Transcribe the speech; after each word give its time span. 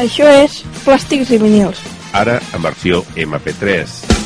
Això 0.00 0.26
és 0.42 0.60
Plàstics 0.84 1.30
i 1.34 1.38
vinils, 1.40 1.80
Ara 2.16 2.40
en 2.56 2.62
versió 2.64 3.04
MP3 3.16 4.18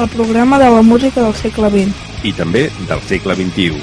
el 0.00 0.08
programa 0.08 0.58
de 0.58 0.68
la 0.70 0.80
música 0.80 1.20
del 1.20 1.34
segle 1.34 1.68
XX. 1.68 2.24
i 2.24 2.32
també 2.32 2.62
del 2.88 3.00
segle 3.08 3.34
XXI. 3.36 3.82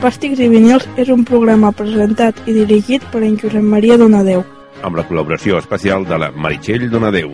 Plàstics 0.00 0.40
i 0.40 0.48
vinils 0.48 0.86
és 0.96 1.10
un 1.12 1.24
programa 1.24 1.72
presentat 1.72 2.40
i 2.46 2.54
dirigit 2.56 3.04
per 3.12 3.24
en 3.24 3.36
Josep 3.36 3.62
Maria 3.62 3.98
Donadeu. 3.98 4.44
amb 4.82 4.96
la 4.96 5.04
col·laboració 5.08 5.58
especial 5.58 6.04
de 6.06 6.18
la 6.18 6.30
Meritxell 6.30 6.88
Donadeu. 6.90 7.32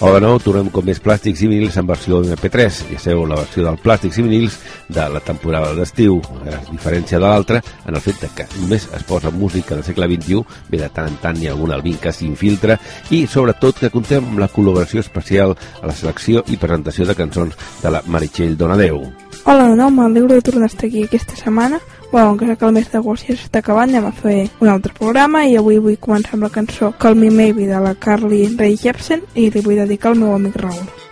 Hola 0.00 0.20
de 0.20 0.26
nou, 0.28 0.36
tornem 0.38 0.68
com 0.70 0.84
més 0.86 1.00
Plàstics 1.02 1.40
i 1.42 1.48
vinils 1.50 1.74
en 1.80 1.86
versió 1.88 2.20
MP3. 2.22 2.76
Ja 2.92 3.00
sabeu, 3.02 3.24
la 3.26 3.40
versió 3.40 3.64
del 3.66 3.80
Plàstics 3.82 4.20
i 4.20 4.22
vinils 4.22 4.54
de 4.94 5.06
la 5.10 5.18
temporada 5.26 5.72
d'estiu, 5.74 6.20
a 6.46 6.60
diferència 6.68 7.18
de 7.18 7.24
l'altra, 7.24 7.58
en 7.82 7.98
el 7.98 8.04
fet 8.04 8.22
que 8.38 8.46
només 8.60 8.86
es 8.94 9.02
posa 9.08 9.32
música 9.34 9.74
del 9.74 9.82
segle 9.82 10.06
XXI, 10.12 10.44
bé 10.70 10.84
de 10.84 10.92
tant 10.94 11.10
en 11.10 11.18
tant 11.18 11.42
ha 11.42 11.50
algun 11.50 11.74
albín 11.74 11.98
que 11.98 12.14
s'infiltra, 12.14 12.78
i 13.10 13.24
sobretot 13.26 13.82
que 13.82 13.90
contem 13.90 14.22
amb 14.22 14.38
la 14.38 14.46
col·laboració 14.54 15.02
especial 15.02 15.56
a 15.82 15.90
la 15.90 15.98
selecció 15.98 16.46
i 16.46 16.62
presentació 16.62 17.08
de 17.08 17.18
cançons 17.18 17.58
de 17.82 17.90
la 17.90 18.04
Meritxell 18.06 18.54
Donadeu. 18.54 19.02
Hola 19.50 19.66
de 19.66 19.80
nou, 19.82 19.90
m'alegro 19.90 20.38
de 20.38 20.46
tornar 20.46 20.70
a 20.70 20.74
estar 20.76 20.86
aquí 20.86 21.08
aquesta 21.08 21.34
setmana. 21.34 21.82
Bueno, 22.10 22.32
encara 22.32 22.56
que 22.56 22.64
el 22.64 22.72
mes 22.72 22.86
d'agost 22.88 23.26
ja 23.28 23.34
s'està 23.36 23.60
acabant, 23.60 23.90
anem 23.90 24.06
a 24.08 24.14
fer 24.16 24.36
un 24.64 24.70
altre 24.72 24.94
programa 24.96 25.42
i 25.44 25.58
avui 25.60 25.76
vull 25.84 25.98
començar 26.00 26.38
amb 26.38 26.46
la 26.46 26.54
cançó 26.54 26.94
Call 27.02 27.20
Me 27.20 27.28
Maybe 27.28 27.68
de 27.68 27.82
la 27.84 27.92
Carly 28.06 28.46
Rae 28.54 28.80
Jepsen 28.80 29.26
i 29.34 29.50
li 29.52 29.64
vull 29.66 29.82
dedicar 29.82 30.14
al 30.14 30.24
meu 30.24 30.32
amic 30.38 30.56
Raül. 30.56 31.07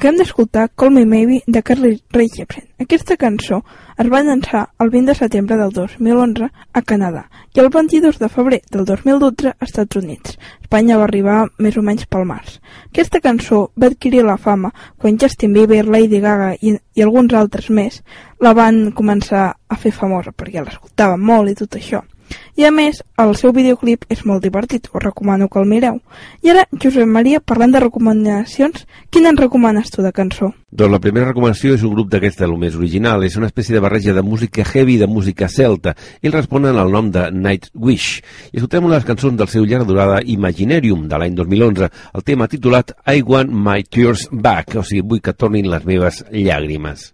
Acabem 0.00 0.16
d'escoltar 0.16 0.70
Call 0.74 0.94
Me 0.94 1.04
Maybe 1.04 1.42
de 1.46 1.60
Carly 1.62 2.02
Rae 2.10 2.28
Jepsen. 2.34 2.64
Aquesta 2.80 3.18
cançó 3.20 3.58
es 4.00 4.08
va 4.08 4.22
llançar 4.24 4.62
el 4.80 4.88
20 4.88 5.10
de 5.12 5.14
setembre 5.18 5.58
del 5.58 5.74
2011 5.76 6.46
a 6.48 6.82
Canadà 6.90 7.26
i 7.52 7.60
el 7.60 7.68
22 7.68 8.16
de 8.22 8.30
febrer 8.32 8.62
del 8.72 8.86
2012 8.88 9.50
a 9.52 9.66
Estats 9.66 10.00
Units. 10.00 10.38
Espanya 10.62 10.96
va 10.96 11.04
arribar 11.04 11.42
més 11.58 11.76
o 11.76 11.84
menys 11.84 12.08
pel 12.08 12.24
març. 12.24 12.54
Aquesta 12.86 13.20
cançó 13.20 13.58
va 13.76 13.90
adquirir 13.92 14.24
la 14.24 14.38
fama 14.38 14.72
quan 14.96 15.20
Justin 15.20 15.52
Bieber, 15.52 15.84
Lady 15.84 16.22
Gaga 16.24 16.54
i, 16.56 16.78
i 16.96 17.04
alguns 17.04 17.36
altres 17.36 17.68
més 17.68 18.00
la 18.40 18.54
van 18.56 18.94
començar 18.96 19.50
a 19.52 19.76
fer 19.76 19.92
famosa 19.92 20.32
perquè 20.32 20.64
l'escoltaven 20.64 21.20
molt 21.20 21.52
i 21.52 21.58
tot 21.60 21.76
això. 21.76 22.00
I 22.56 22.66
a 22.68 22.70
més, 22.74 23.02
el 23.20 23.34
seu 23.38 23.52
videoclip 23.56 24.06
és 24.12 24.24
molt 24.28 24.44
divertit, 24.44 24.88
us 24.92 25.02
recomano 25.02 25.48
que 25.48 25.60
el 25.60 25.68
mireu. 25.68 26.00
I 26.44 26.52
ara, 26.52 26.66
Josep 26.82 27.08
Maria, 27.08 27.40
parlant 27.40 27.72
de 27.72 27.82
recomanacions, 27.82 28.86
quina 29.10 29.30
en 29.32 29.38
recomanes 29.40 29.90
tu 29.90 30.04
de 30.04 30.12
cançó? 30.12 30.52
Doncs 30.70 30.92
la 30.92 31.00
primera 31.02 31.26
recomanació 31.30 31.74
és 31.74 31.82
un 31.86 31.94
grup 31.96 32.10
d'aquesta, 32.12 32.44
el 32.46 32.56
més 32.58 32.76
original. 32.78 33.24
És 33.26 33.36
una 33.40 33.48
espècie 33.50 33.74
de 33.74 33.82
barreja 33.82 34.14
de 34.14 34.22
música 34.22 34.64
heavy 34.64 34.94
i 34.94 35.00
de 35.02 35.08
música 35.10 35.48
celta. 35.50 35.96
Ells 36.22 36.36
responen 36.36 36.78
al 36.78 36.92
nom 36.94 37.10
de 37.10 37.26
Nightwish. 37.34 38.20
I 38.52 38.60
escoltem 38.60 38.86
una 38.86 38.94
de 38.94 39.00
les 39.00 39.08
cançons 39.08 39.38
del 39.38 39.50
seu 39.50 39.66
llarg 39.66 39.88
durada 39.88 40.20
Imaginarium, 40.22 41.08
de 41.10 41.18
l'any 41.18 41.34
2011, 41.38 41.90
el 42.14 42.26
tema 42.26 42.50
titulat 42.50 42.94
I 43.06 43.24
Want 43.26 43.50
My 43.50 43.82
Tears 43.82 44.28
Back, 44.30 44.78
o 44.78 44.86
sigui, 44.86 45.06
vull 45.06 45.24
que 45.24 45.34
tornin 45.34 45.70
les 45.70 45.86
meves 45.88 46.22
llàgrimes. 46.30 47.10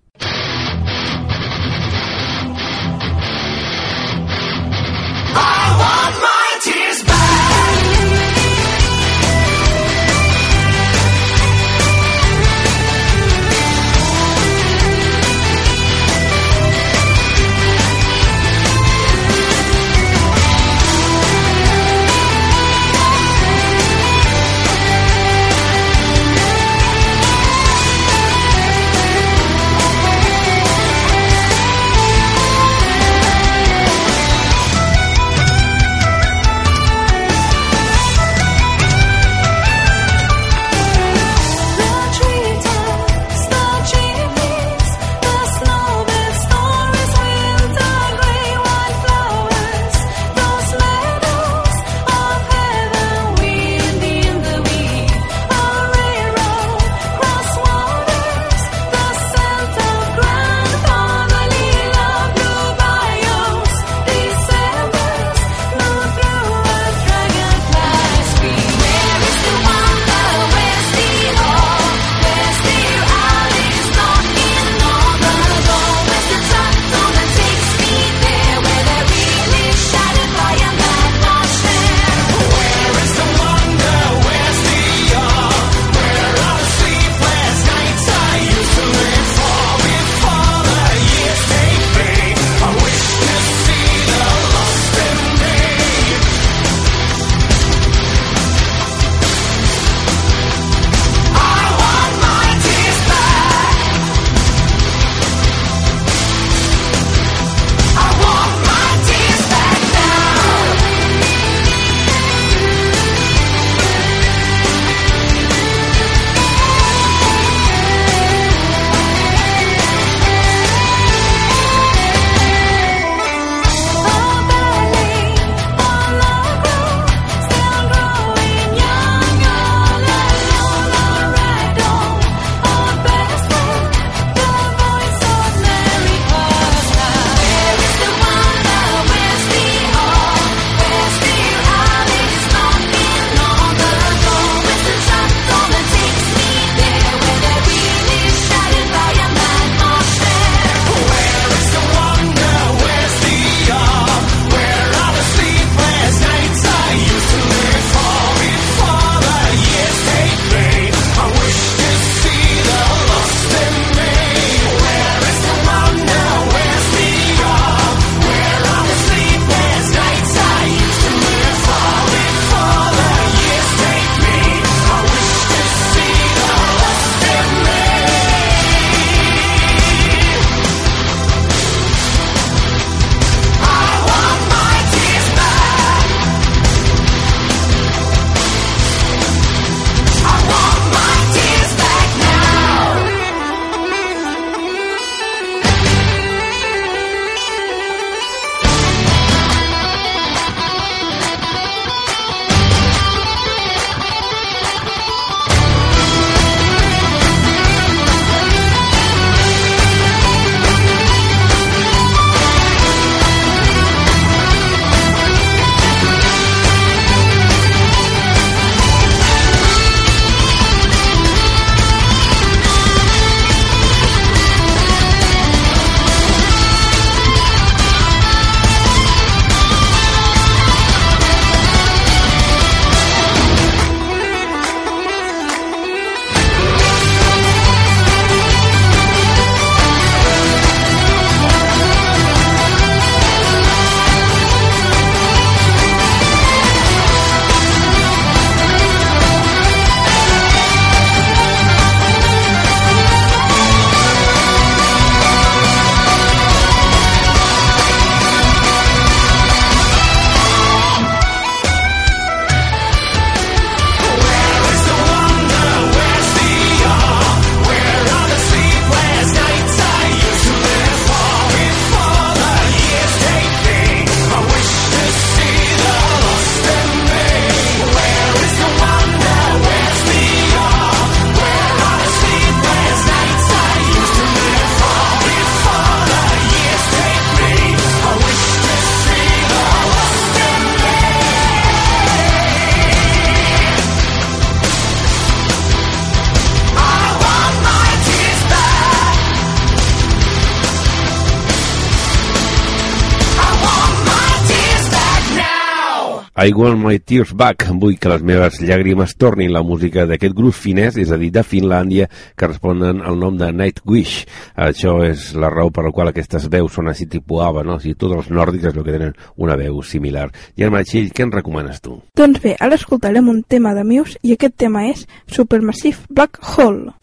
I 306.46 306.52
want 306.52 306.78
my 306.78 307.00
tears 307.02 307.32
back. 307.34 307.64
Vull 307.74 307.96
que 307.98 308.10
les 308.12 308.22
meves 308.22 308.60
llàgrimes 308.62 309.16
tornin 309.18 309.50
la 309.50 309.64
música 309.66 310.04
d'aquest 310.06 310.34
grup 310.38 310.54
finès, 310.54 310.94
és 310.94 311.10
a 311.10 311.18
dir, 311.18 311.32
de 311.34 311.42
Finlàndia, 311.42 312.06
que 312.38 312.46
responen 312.46 313.00
al 313.02 313.18
nom 313.18 313.34
de 313.34 313.48
Nightwish. 313.50 314.28
Això 314.54 315.00
és 315.02 315.32
la 315.34 315.50
raó 315.50 315.72
per 315.74 315.88
la 315.88 315.90
qual 315.96 316.12
aquestes 316.12 316.46
veus 316.52 316.78
són 316.78 316.92
així 316.92 317.08
tipus 317.10 317.42
ABBA, 317.42 317.64
no? 317.66 317.80
O 317.80 317.82
sigui, 317.82 317.96
tots 317.98 318.20
els 318.20 318.30
nòrdics 318.30 318.70
és 318.70 318.78
el 318.78 318.86
que 318.86 318.94
tenen 318.94 319.18
una 319.42 319.58
veu 319.58 319.82
similar. 319.82 320.28
I 320.54 320.68
en 320.68 320.74
Matxill, 320.76 321.10
què 321.10 321.26
ens 321.26 321.34
recomanes 321.34 321.82
tu? 321.82 321.98
Doncs 322.14 322.38
bé, 322.44 322.54
ara 322.62 322.78
escoltarem 322.78 323.26
un 323.34 323.42
tema 323.42 323.74
de 323.74 323.82
Muse 323.82 324.22
i 324.22 324.38
aquest 324.38 324.54
tema 324.54 324.86
és 324.92 325.02
Supermassive 325.26 326.06
Black 326.14 326.38
Hole. 326.54 326.94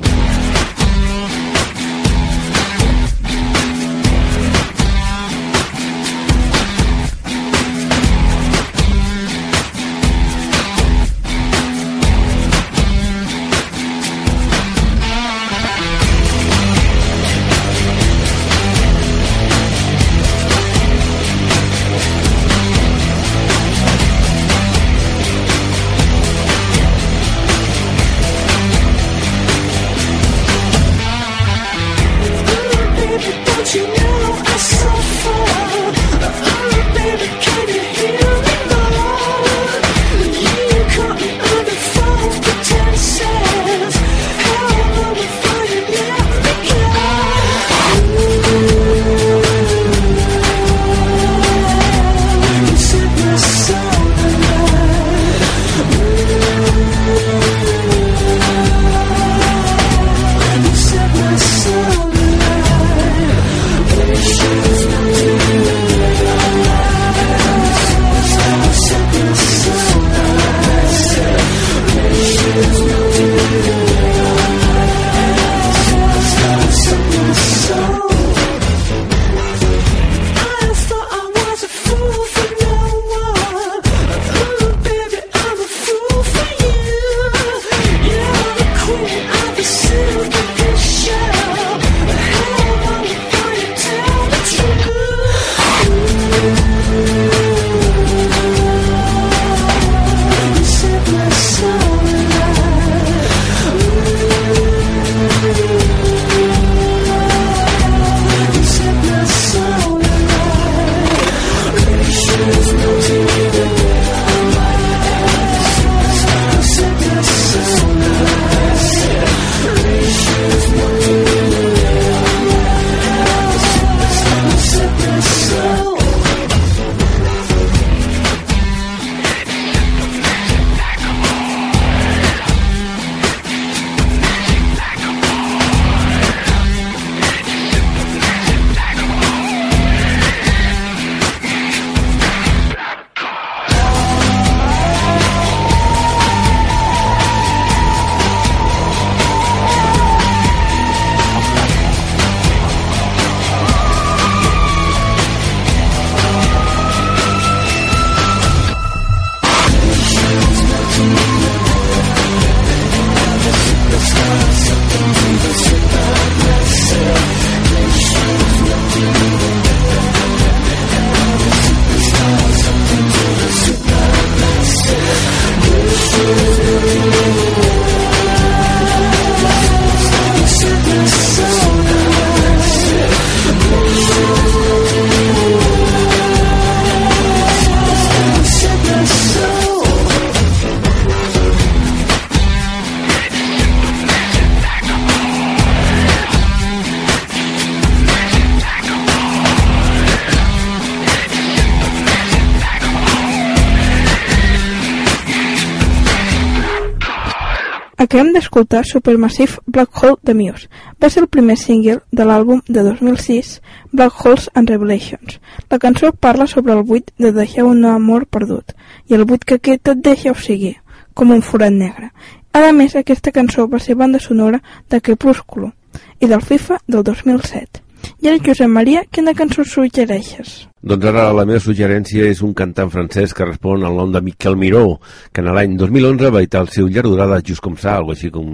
Acabem 208.54 208.68
d'escoltar 208.68 208.86
Supermassive 208.86 209.58
Black 209.66 210.04
Hole 210.04 210.18
de 210.22 210.34
Muse. 210.36 210.68
Va 211.02 211.10
ser 211.10 211.24
el 211.24 211.28
primer 211.28 211.56
single 211.58 212.02
de 212.12 212.24
l'àlbum 212.24 212.60
de 212.68 212.84
2006 212.86 213.62
Black 213.92 214.14
Holes 214.14 214.50
and 214.54 214.70
Revelations. 214.70 215.40
La 215.72 215.80
cançó 215.80 216.12
parla 216.12 216.46
sobre 216.46 216.74
el 216.74 216.84
buit 216.84 217.10
de 217.18 217.32
deixar 217.32 217.66
un 217.66 217.84
amor 217.86 218.28
perdut 218.28 218.76
i 219.10 219.16
el 219.18 219.26
buit 219.26 219.44
que 219.44 219.58
aquest 219.58 219.90
et 219.90 220.04
deixa 220.06 220.32
o 220.32 220.36
sigui, 220.38 220.76
com 221.16 221.32
un 221.32 221.42
forat 221.42 221.74
negre. 221.74 222.12
A 222.54 222.72
més, 222.72 222.94
aquesta 222.96 223.32
cançó 223.32 223.66
va 223.68 223.80
ser 223.80 223.96
banda 223.96 224.20
sonora 224.20 224.62
de 224.88 225.02
Crepúsculo 225.02 225.72
i 226.20 226.30
del 226.30 226.42
FIFA 226.42 226.78
del 226.86 227.02
2007. 227.04 227.82
I 228.22 228.30
ara, 228.30 228.38
Josep 228.38 228.70
Maria, 228.70 229.02
quina 229.10 229.34
cançó 229.34 229.66
suggereixes? 229.66 230.73
Doncs 230.84 231.06
ara 231.08 231.30
la 231.32 231.46
meva 231.48 231.62
suggerència 231.64 232.26
és 232.28 232.42
un 232.44 232.52
cantant 232.60 232.90
francès 232.92 233.32
que 233.32 233.46
respon 233.48 233.86
al 233.88 233.96
nom 233.96 234.10
de 234.12 234.20
Miquel 234.20 234.58
Miró, 234.60 234.98
que 235.32 235.40
en 235.40 235.48
l'any 235.56 235.78
2011 235.80 236.32
va 236.36 236.42
editar 236.44 236.60
el 236.66 236.72
seu 236.76 236.90
llarg 236.92 237.08
durada 237.08 237.38
Just 237.40 237.64
com 237.64 237.78
ça, 237.80 237.94
algo 237.96 238.12
així 238.12 238.28
com, 238.34 238.50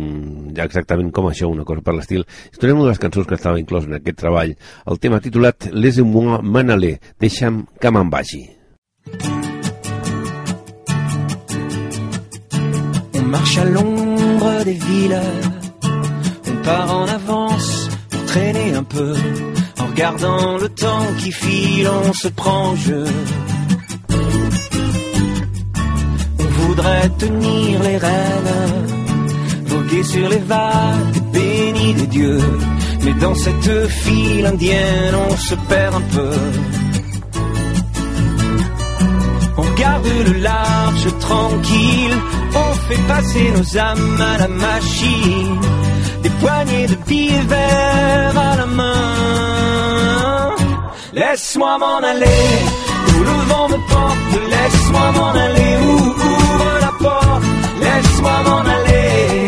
ja 0.53 0.67
exactament 0.69 1.09
com 1.09 1.25
això, 1.31 1.49
una 1.49 1.65
cosa 1.65 1.81
per 1.81 1.95
l'estil. 1.97 2.27
Estarem 2.51 2.77
una 2.77 2.85
de 2.85 2.93
les 2.93 3.01
cançons 3.01 3.25
que 3.25 3.33
estava 3.33 3.57
inclòs 3.57 3.89
en 3.89 3.97
aquest 3.97 4.21
treball, 4.21 4.53
el 4.93 5.01
tema 5.01 5.17
titulat 5.25 5.71
Laissez-moi 5.73 6.43
m'en 6.45 6.69
aller, 6.75 6.99
deixa'm 7.17 7.63
que 7.81 7.93
me'n 7.97 8.13
vagi. 8.13 8.43
On 13.17 13.25
marche 13.25 13.57
à 13.57 13.65
l'ombre 13.65 14.53
des 14.65 14.77
villes, 14.85 15.21
on 16.45 16.61
part 16.61 16.93
en 16.93 17.07
avance 17.07 17.89
pour 18.11 18.25
traîner 18.25 18.75
un 18.75 18.83
peu. 18.83 19.17
Regardant 19.89 20.57
le 20.57 20.69
temps 20.69 21.07
qui 21.17 21.31
file, 21.31 21.89
on 21.89 22.13
se 22.13 22.27
prend 22.29 22.75
jeu. 22.75 23.05
On 26.39 26.43
voudrait 26.61 27.09
tenir 27.17 27.83
les 27.83 27.97
rênes, 27.97 28.85
voguer 29.65 30.03
sur 30.03 30.29
les 30.29 30.43
vagues, 30.53 31.21
bénis 31.33 31.93
des 31.95 32.07
dieux. 32.07 32.41
Mais 33.03 33.13
dans 33.13 33.35
cette 33.35 33.87
file 33.87 34.45
indienne, 34.45 35.15
on 35.29 35.35
se 35.35 35.55
perd 35.55 35.95
un 35.95 36.05
peu. 36.15 36.78
Garde 39.79 40.07
le 40.27 40.33
large 40.39 41.07
tranquille. 41.19 42.17
On 42.63 42.73
fait 42.87 43.03
passer 43.07 43.51
nos 43.55 43.77
âmes 43.77 44.21
à 44.33 44.37
la 44.37 44.47
machine. 44.47 45.59
Des 46.23 46.33
poignées 46.41 46.87
de 46.87 46.95
billets 47.07 47.47
verts 47.47 48.37
à 48.49 48.55
la 48.57 48.65
main. 48.65 50.55
Laisse-moi 51.13 51.77
m'en 51.77 51.97
aller, 52.11 52.45
où 53.09 53.19
le 53.29 53.37
vent 53.49 53.67
me 53.73 53.79
porte. 53.91 54.33
Laisse-moi 54.53 55.11
m'en 55.17 55.31
aller, 55.45 55.73
où 55.87 55.95
ouvre 56.31 56.71
la 56.85 56.93
porte. 57.03 57.43
Laisse-moi 57.83 58.37
m'en 58.47 58.63
aller. 58.75 59.47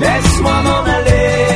Laisse-moi 0.00 0.56
m'en 0.66 0.82
aller, 0.96 1.47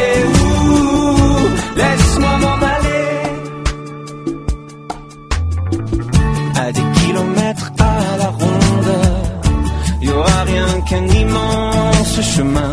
qu'un 10.88 11.06
immense 11.06 12.20
chemin, 12.34 12.72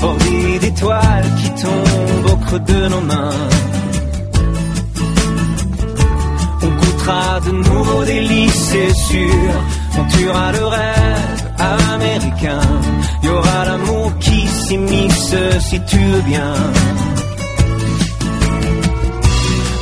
bordé 0.00 0.58
d'étoiles 0.60 1.30
qui 1.40 1.50
tombent 1.62 2.32
au 2.32 2.36
creux 2.44 2.60
de 2.60 2.88
nos 2.88 3.00
mains. 3.00 3.48
On 6.62 6.68
goûtera 6.68 7.40
de 7.46 7.50
nouveaux 7.50 8.04
délices, 8.04 8.64
c'est 8.70 8.94
sûr. 8.94 9.50
On 9.98 10.04
tuera 10.16 10.52
le 10.52 10.66
rêve 10.66 11.52
américain. 11.58 12.60
Y 13.22 13.28
aura 13.28 13.64
l'amour 13.64 14.12
qui 14.18 14.46
s'immisce 14.46 15.36
si 15.60 15.80
tu 15.86 15.98
veux 15.98 16.22
bien. 16.22 16.54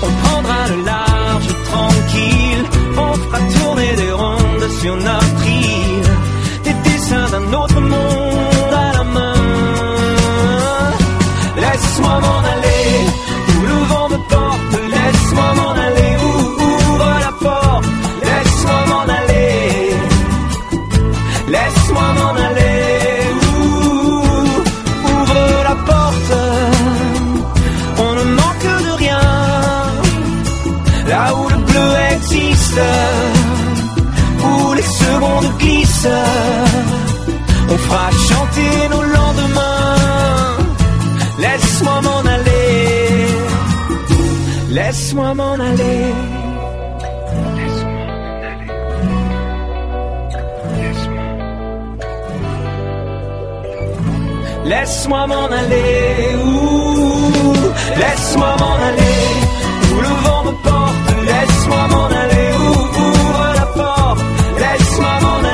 On 0.02 0.10
prendra 0.22 0.68
le 0.68 0.84
large 0.84 1.48
tranquille. 1.70 2.64
On 2.96 3.12
fera 3.14 3.38
tourner 3.56 3.92
des 3.96 4.12
rondes 4.12 4.70
sur 4.80 4.96
notre 4.96 5.46
île. 5.46 6.11
D'un 7.12 7.52
autre 7.52 7.80
monde 7.80 8.74
à 8.74 8.92
la 8.96 9.04
main. 9.04 9.34
Laisse-moi 11.56 12.14
m'en 12.24 12.40
aller, 12.52 12.86
où 13.48 13.66
le 13.70 13.78
vent 13.90 14.08
me 14.10 14.18
porte. 14.32 14.74
Laisse-moi 14.94 15.48
m'en 15.58 15.72
aller, 15.86 16.12
où 16.24 16.30
ouvre 16.62 17.10
la 17.26 17.32
porte. 17.46 17.86
Laisse-moi 18.28 18.80
m'en 18.90 19.04
aller. 19.18 19.94
Laisse-moi 21.54 22.06
m'en 22.18 22.34
aller, 22.48 22.80
ouh, 23.56 24.22
ouvre 25.14 25.40
la 25.68 25.76
porte. 25.90 26.34
On 27.98 28.12
ne 28.20 28.24
manque 28.40 28.70
de 28.86 28.92
rien, 29.04 29.24
là 31.08 31.34
où 31.34 31.48
le 31.48 31.58
bleu 31.68 31.90
existe, 32.14 32.80
où 34.44 34.72
les 34.74 34.88
secondes 35.02 35.50
glissent. 35.58 36.08
Fera 37.92 38.10
chanter 38.28 38.88
nos 38.92 39.02
lendemains. 39.02 40.56
Laisse-moi 41.44 42.00
m'en 42.06 42.22
aller, 42.34 43.26
laisse-moi 44.70 45.34
m'en 45.34 45.54
aller. 45.70 46.04
Laisse-moi 54.64 55.26
m'en 55.26 55.46
aller, 55.60 56.36
ouh, 56.44 57.52
laisse-moi 58.02 58.56
m'en 58.60 58.76
aller, 58.88 59.20
où 59.92 60.00
le 60.00 60.12
vent 60.24 60.42
me 60.44 60.52
porte, 60.66 61.08
laisse-moi 61.30 61.82
m'en 61.92 62.06
aller, 62.22 62.48
où 62.62 62.70
ouvre 63.06 63.46
la 63.60 63.66
porte, 63.80 64.22
laisse-moi 64.62 65.14
m'en 65.24 65.38
aller, 65.40 65.51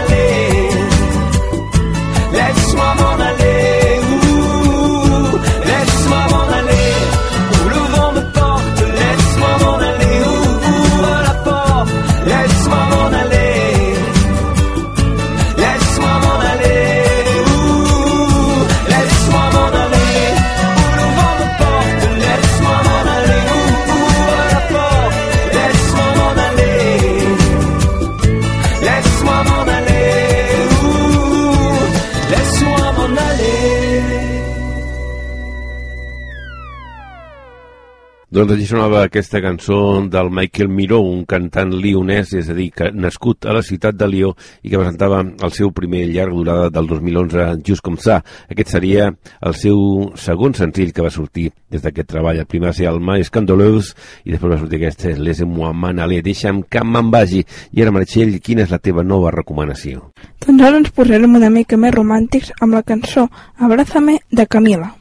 Doncs 38.38 38.52
així 38.54 38.68
sonava 38.70 39.00
aquesta 39.02 39.40
cançó 39.42 39.76
del 40.06 40.28
Michael 40.30 40.68
Miró, 40.70 41.00
un 41.02 41.24
cantant 41.26 41.72
lionès, 41.74 42.30
és 42.38 42.46
a 42.46 42.54
dir, 42.54 42.68
que 42.70 42.92
nascut 42.94 43.48
a 43.50 43.54
la 43.56 43.64
ciutat 43.66 43.96
de 43.98 44.06
Lió 44.06 44.28
i 44.62 44.70
que 44.70 44.78
presentava 44.78 45.24
el 45.26 45.54
seu 45.56 45.72
primer 45.74 46.04
llarg 46.06 46.36
durada 46.36 46.68
del 46.70 46.86
2011, 46.86 47.46
Just 47.66 47.82
Com 47.82 47.96
Ça. 47.98 48.20
Aquest 48.46 48.70
seria 48.76 49.08
el 49.42 49.56
seu 49.58 49.80
segon 50.14 50.54
senzill 50.54 50.92
que 50.94 51.02
va 51.02 51.10
sortir 51.10 51.48
des 51.66 51.82
d'aquest 51.82 52.12
treball. 52.12 52.38
El 52.38 52.46
primer 52.46 52.68
va 52.68 52.76
ser 52.78 52.86
el 52.92 53.02
Mais 53.02 53.26
Scandaleux 53.26 53.90
i 54.22 54.30
després 54.30 54.54
va 54.54 54.60
sortir 54.62 54.84
aquest 54.84 55.08
Les 55.18 55.42
moi 55.42 55.74
m'en 55.74 55.98
aller, 55.98 56.22
deixa'm 56.22 56.62
que 56.70 56.84
me'n 56.86 57.10
vagi. 57.10 57.42
I 57.74 57.82
ara, 57.82 57.96
Meritxell, 57.96 58.38
quina 58.38 58.68
és 58.68 58.70
la 58.70 58.78
teva 58.78 59.02
nova 59.02 59.34
recomanació? 59.34 60.12
Doncs 60.46 60.62
ara 60.62 60.78
ens 60.78 60.94
posarem 60.94 61.34
una 61.42 61.50
mica 61.50 61.74
més 61.74 61.90
romàntics 61.90 62.54
amb 62.60 62.78
la 62.78 62.86
cançó 62.86 63.26
Abrázame 63.58 64.20
de 64.30 64.46
Camila. 64.46 64.94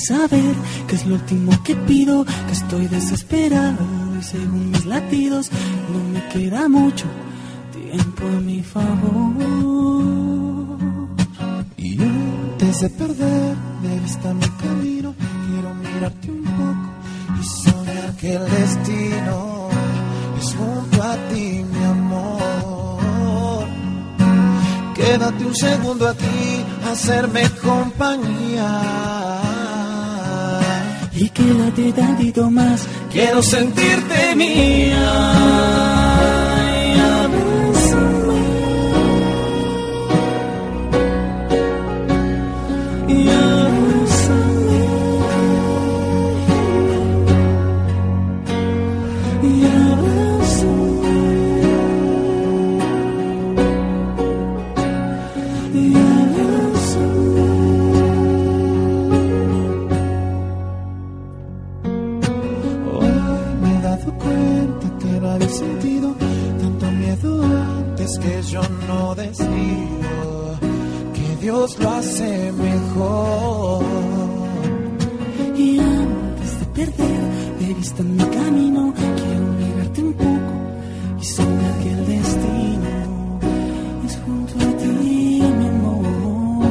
Saber 0.00 0.54
que 0.86 0.96
es 0.96 1.06
lo 1.06 1.14
último 1.14 1.52
que 1.62 1.76
pido, 1.76 2.24
que 2.24 2.52
estoy 2.52 2.86
desesperado 2.86 3.78
y 4.18 4.22
según 4.22 4.70
mis 4.70 4.86
latidos 4.86 5.50
no 5.92 5.98
me 6.12 6.26
queda 6.28 6.68
mucho 6.68 7.06
tiempo 7.72 8.26
a 8.26 8.40
mi 8.40 8.62
favor. 8.62 9.36
Y 11.76 12.00
antes 12.00 12.80
de 12.80 12.90
perder 12.90 13.56
de 13.82 14.00
vista 14.00 14.34
mi 14.34 14.48
camino, 14.62 15.14
quiero 15.46 15.74
mirarte 15.74 16.30
un 16.30 16.44
poco 16.44 16.90
y 17.40 17.44
soñar 17.44 18.16
que 18.16 18.34
el 18.34 18.50
destino 18.50 19.68
es 20.38 20.54
junto 20.54 21.02
a 21.02 21.16
ti, 21.28 21.64
mi 21.72 21.84
amor. 21.84 23.66
Quédate 24.94 25.44
un 25.44 25.54
segundo 25.54 26.08
aquí, 26.08 26.64
a 26.86 26.92
hacerme 26.92 27.42
compañía. 27.62 29.49
Y 31.20 31.28
quédate 31.28 31.92
tantito 31.92 32.50
más, 32.50 32.86
quiero 33.12 33.42
sentirte 33.42 34.34
mía. 34.36 34.96
No 65.06 65.30
había 65.30 65.48
sentido 65.48 66.14
tanto 66.60 66.90
miedo 66.92 67.42
antes 67.42 68.18
que 68.18 68.42
yo 68.42 68.60
no 68.86 69.14
decido 69.14 70.58
que 71.14 71.36
Dios 71.40 71.78
lo 71.78 71.90
hace 71.90 72.52
mejor. 72.52 73.84
Y 75.56 75.78
antes 75.78 76.60
de 76.60 76.66
perder 76.66 77.20
de 77.60 77.74
vista 77.74 78.02
mi 78.02 78.24
camino, 78.24 78.94
quiero 78.94 79.46
mirarte 79.58 80.02
un 80.02 80.12
poco 80.14 80.52
y 81.20 81.24
soñar 81.24 81.74
que 81.82 81.90
el 81.92 82.06
destino 82.06 83.40
es 84.06 84.18
junto 84.24 84.54
a 84.54 84.76
ti, 84.78 85.42
mi 85.58 85.68
amor. 85.68 86.66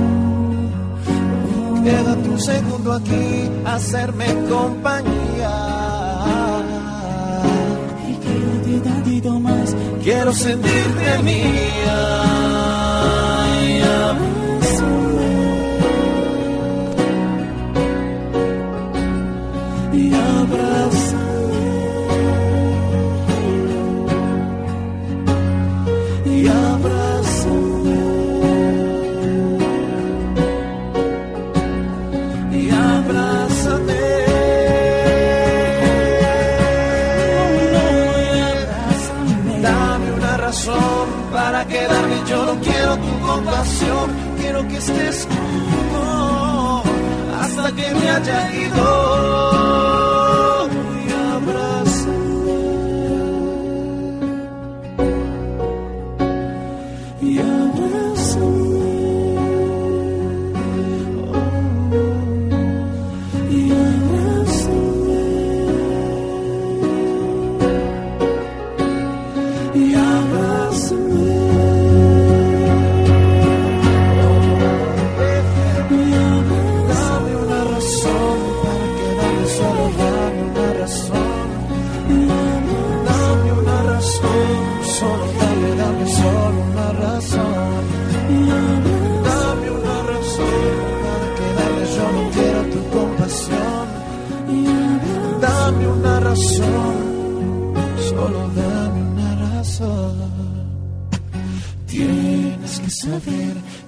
Quédate 1.83 2.29
un 2.29 2.39
segundo 2.39 2.93
aquí, 2.93 3.49
hacerme 3.65 4.25
compañía. 4.49 5.28
quiero 10.09 10.33
sentirte 10.33 11.19
mía. 11.23 12.88
Que 44.67 44.77
estés 44.77 45.25
conmigo 45.25 46.83
hasta 47.39 47.71
que 47.71 47.93
me 47.93 48.09
haya 48.09 48.53
ido. 48.55 49.79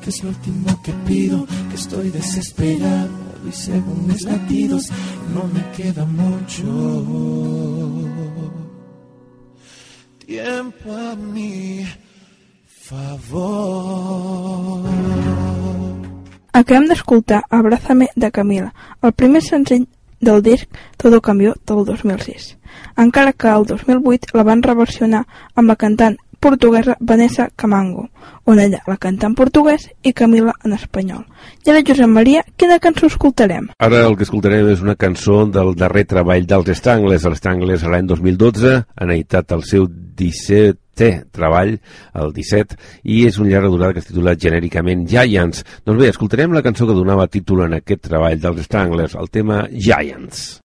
Que 0.02 0.10
es 0.10 0.24
lo 0.24 0.30
último 0.30 0.82
que 0.84 0.92
pido, 1.06 1.46
que 1.70 1.76
estoy 1.76 2.10
desesperado 2.10 3.10
y 3.48 3.52
según 3.52 4.08
mis 4.08 4.24
latidos 4.24 4.90
no 5.34 5.48
me 5.48 5.64
queda 5.76 6.06
mucho 6.06 6.66
tiempo 10.26 10.94
a 10.94 11.16
mi 11.16 11.86
favor. 12.66 13.62
Acabem 16.54 16.88
d'escoltar 16.88 17.44
Abrázame 17.50 18.10
de 18.16 18.30
Camila, 18.32 18.74
el 19.02 19.14
primer 19.14 19.42
senzill 19.42 19.88
del 20.20 20.42
disc 20.44 20.68
Todo 20.98 21.22
Cambió 21.22 21.56
del 21.66 21.86
2006, 21.86 22.58
encara 22.98 23.34
que 23.34 23.48
el 23.48 23.66
2008 23.66 24.36
la 24.38 24.44
van 24.44 24.62
reversionar 24.62 25.26
amb 25.56 25.72
la 25.72 25.76
cantant 25.76 26.18
portuguesa 26.42 26.98
Vanessa 27.00 27.48
Camango, 27.56 28.10
on 28.50 28.60
ella 28.60 28.82
la 28.90 28.98
canta 28.98 29.30
en 29.30 29.36
portuguès 29.38 29.86
i 30.04 30.12
Camila 30.18 30.56
en 30.66 30.74
espanyol. 30.74 31.24
I 31.64 31.72
ara, 31.72 31.84
Josep 31.88 32.10
Maria, 32.10 32.42
quina 32.58 32.80
cançó 32.82 33.08
escoltarem? 33.08 33.70
Ara 33.80 34.02
el 34.08 34.18
que 34.18 34.26
escoltarem 34.26 34.72
és 34.74 34.82
una 34.82 34.98
cançó 35.00 35.44
del 35.46 35.76
darrer 35.78 36.08
treball 36.10 36.48
dels 36.50 36.74
Strangles. 36.82 37.28
Els 37.30 37.40
Strangles 37.40 37.86
l'any 37.86 38.10
2012 38.10 38.74
han 38.82 39.14
editat 39.14 39.54
el 39.54 39.62
seu 39.70 39.86
17è 39.88 41.12
treball, 41.32 41.76
el 42.18 42.34
17, 42.34 42.80
i 43.06 43.22
és 43.30 43.38
un 43.38 43.52
llarga 43.52 43.70
durada 43.70 43.94
que 43.94 44.02
es 44.02 44.10
titula 44.10 44.36
genèricament 44.36 45.06
Giants. 45.10 45.62
Doncs 45.86 46.02
bé, 46.02 46.10
escoltarem 46.10 46.58
la 46.58 46.66
cançó 46.66 46.90
que 46.90 46.98
donava 46.98 47.30
títol 47.30 47.68
en 47.68 47.78
aquest 47.78 48.08
treball 48.10 48.42
dels 48.42 48.66
Stranglers, 48.66 49.16
el 49.22 49.30
tema 49.30 49.64
Giants. 49.70 50.62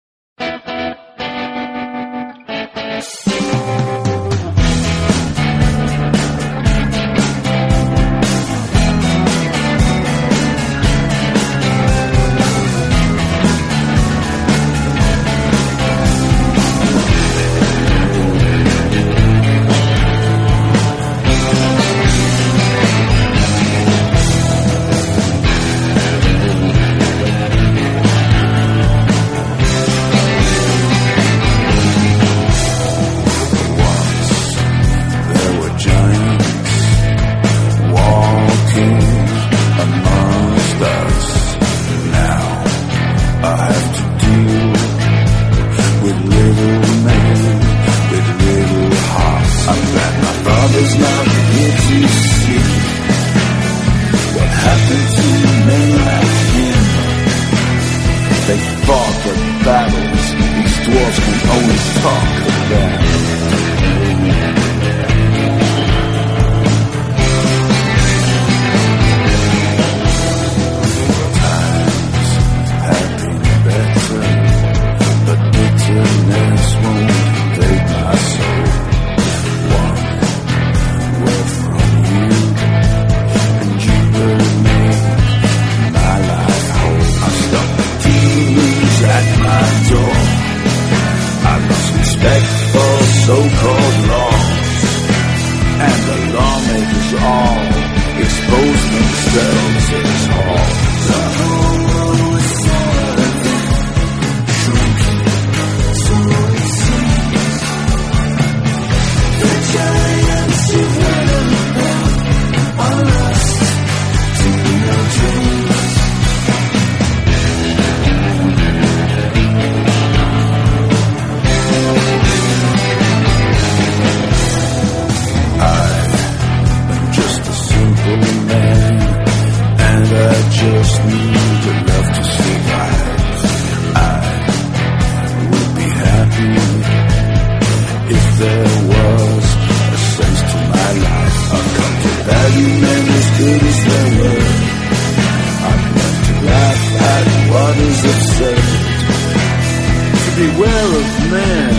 Beware 150.35 150.89
of 151.01 151.31
men 151.31 151.73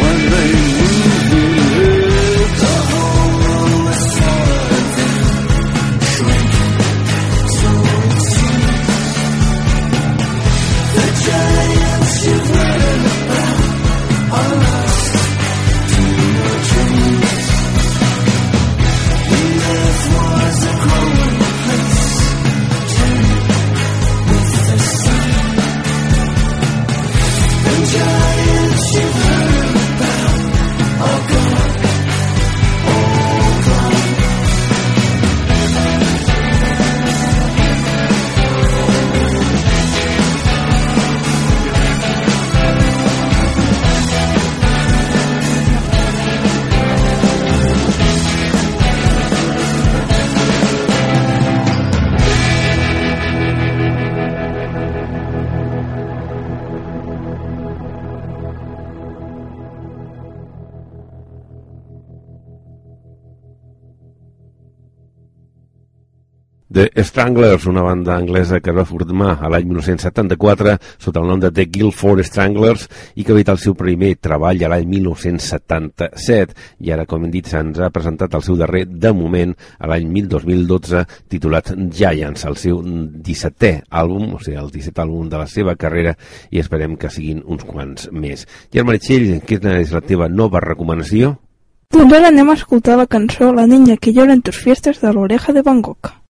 when 0.00 0.18
they 0.32 0.52
move 0.52 1.01
Stranglers, 67.12 67.66
una 67.66 67.82
banda 67.82 68.16
anglesa 68.16 68.60
que 68.64 68.70
es 68.70 68.76
va 68.78 68.86
formar 68.88 69.34
a 69.36 69.48
l'any 69.52 69.66
1974 69.68 70.78
sota 70.96 71.20
el 71.20 71.26
nom 71.28 71.40
de 71.42 71.50
The 71.52 71.66
Guildford 71.68 72.22
Stranglers 72.24 72.86
i 73.20 73.26
que 73.28 73.34
ha 73.36 73.42
el 73.52 73.58
seu 73.60 73.74
primer 73.76 74.14
treball 74.16 74.62
a 74.64 74.70
l'any 74.72 74.86
1977 74.88 76.56
i 76.80 76.92
ara, 76.94 77.04
com 77.04 77.26
hem 77.26 77.34
dit, 77.34 77.50
se'ns 77.52 77.82
ha 77.84 77.90
presentat 77.92 78.32
el 78.32 78.44
seu 78.46 78.56
darrer 78.56 78.86
de 78.86 79.12
moment 79.12 79.52
a 79.76 79.90
l'any 79.92 80.08
2012 80.30 81.02
titulat 81.28 81.74
Giants, 81.92 82.46
el 82.48 82.56
seu 82.56 82.80
17è 82.80 83.74
àlbum, 83.90 84.32
o 84.38 84.40
sigui, 84.40 84.56
el 84.56 84.72
17è 84.72 85.04
àlbum 85.04 85.28
de 85.28 85.42
la 85.42 85.50
seva 85.52 85.76
carrera 85.76 86.16
i 86.48 86.64
esperem 86.64 86.96
que 86.96 87.12
siguin 87.12 87.44
uns 87.44 87.68
quants 87.68 88.08
més. 88.08 88.46
I 88.72 88.80
Meritxell, 88.80 89.42
quina 89.44 89.76
és 89.84 89.92
la 89.92 90.00
teva 90.00 90.32
nova 90.32 90.64
recomanació? 90.64 91.34
Doncs 91.92 92.16
ara 92.16 92.32
anem 92.32 92.48
a 92.48 92.56
escoltar 92.56 92.96
la 92.96 93.04
cançó 93.04 93.52
La 93.52 93.68
niña 93.68 94.00
que 94.00 94.16
llora 94.16 94.32
en 94.32 94.40
tus 94.40 94.56
fiestas 94.56 95.04
de 95.04 95.12
l'oreja 95.12 95.52
de 95.52 95.60
Van 95.60 95.84
Gogh. 95.84 96.21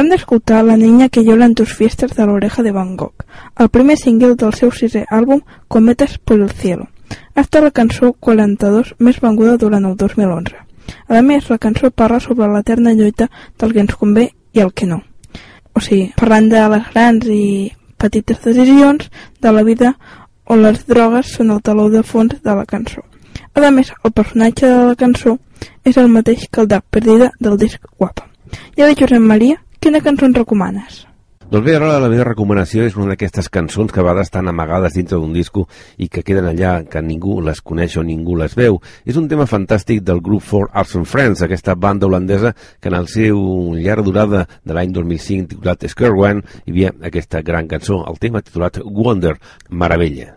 Acabem 0.00 0.16
d'escoltar 0.16 0.64
La 0.64 0.78
niña 0.78 1.10
que 1.10 1.22
llora 1.22 1.44
en 1.44 1.54
tus 1.54 1.74
fiestas 1.76 2.14
de 2.16 2.24
l'oreja 2.24 2.62
de 2.62 2.70
Van 2.72 2.96
Gogh, 2.96 3.20
el 3.58 3.68
primer 3.68 3.98
single 4.00 4.32
del 4.42 4.54
seu 4.56 4.70
sisè 4.72 5.02
àlbum 5.12 5.42
Cometas 5.68 6.16
por 6.16 6.40
el 6.40 6.48
cielo. 6.48 6.86
Ha 7.34 7.42
estat 7.42 7.66
la 7.66 7.70
cançó 7.70 8.14
42 8.14 8.94
més 8.96 9.20
venguda 9.20 9.58
durant 9.60 9.84
el 9.84 9.98
2011. 10.00 10.56
A 11.04 11.20
més, 11.20 11.50
la 11.52 11.60
cançó 11.60 11.90
parla 11.90 12.16
sobre 12.18 12.48
l'eterna 12.48 12.96
lluita 12.96 13.28
del 13.58 13.76
que 13.76 13.84
ens 13.84 13.94
convé 14.00 14.26
i 14.56 14.64
el 14.64 14.72
que 14.72 14.88
no. 14.88 15.02
O 15.76 15.84
sigui, 15.84 16.08
parlant 16.16 16.48
de 16.48 16.66
les 16.78 16.90
grans 16.96 17.28
i 17.28 17.70
petites 18.00 18.40
decisions 18.48 19.12
de 19.36 19.52
la 19.52 19.68
vida 19.68 19.94
on 20.48 20.64
les 20.64 20.86
drogues 20.88 21.36
són 21.36 21.52
el 21.52 21.60
taló 21.60 21.90
de 21.92 22.00
fons 22.00 22.40
de 22.40 22.54
la 22.56 22.64
cançó. 22.64 23.04
A 23.52 23.68
més, 23.68 23.92
el 24.00 24.16
personatge 24.16 24.64
de 24.64 24.84
la 24.94 24.96
cançó 24.96 25.36
és 25.84 26.00
el 26.00 26.08
mateix 26.08 26.48
que 26.48 26.64
el 26.64 26.72
de 26.72 26.80
Perdida 26.88 27.34
del 27.38 27.60
disc 27.60 27.84
Guapa. 27.98 28.30
I 28.78 28.86
ara, 28.86 28.96
Josep 28.96 29.20
Maria, 29.20 29.60
quina 29.90 30.04
cançó 30.06 30.28
ens 30.28 30.36
recomanes? 30.38 31.06
Doncs 31.50 31.64
bé, 31.66 31.72
ara 31.74 31.96
la 31.98 32.08
meva 32.12 32.28
recomanació 32.28 32.84
és 32.86 32.94
una 32.94 33.10
d'aquestes 33.10 33.48
cançons 33.50 33.90
que 33.90 33.98
a 33.98 34.04
vegades 34.06 34.28
estan 34.28 34.46
amagades 34.46 34.94
dintre 34.94 35.18
d'un 35.18 35.32
disco 35.34 35.64
i 35.98 36.06
que 36.06 36.22
queden 36.22 36.46
allà, 36.46 36.76
que 36.86 37.02
ningú 37.02 37.40
les 37.42 37.58
coneix 37.58 37.96
o 37.98 38.06
ningú 38.06 38.36
les 38.38 38.54
veu. 38.54 38.78
És 39.02 39.18
un 39.18 39.26
tema 39.26 39.48
fantàstic 39.50 40.04
del 40.06 40.22
grup 40.22 40.46
For 40.46 40.70
Arts 40.70 40.94
and 41.00 41.10
Friends, 41.10 41.42
aquesta 41.42 41.74
banda 41.74 42.06
holandesa 42.06 42.54
que 42.78 42.94
en 42.94 43.00
el 43.02 43.10
seu 43.10 43.74
llarg 43.74 44.06
durada 44.06 44.46
de 44.62 44.76
l'any 44.78 44.94
2005 44.94 45.56
titulat 45.56 45.88
Scare 45.90 46.14
One 46.14 46.44
hi 46.66 46.76
havia 46.76 46.94
aquesta 47.10 47.42
gran 47.42 47.66
cançó, 47.66 48.04
el 48.06 48.22
tema 48.22 48.46
titulat 48.46 48.78
Wonder, 48.84 49.40
Meravella. 49.70 50.36